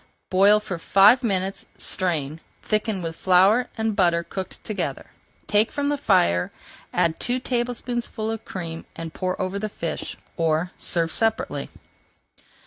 [0.31, 5.11] Boil for five minutes, strain, thicken with flour and butter cooked together,
[5.45, 6.51] take from the fire,
[6.91, 11.69] add two tablespoonfuls of cream, and pour over the fish, or serve separately.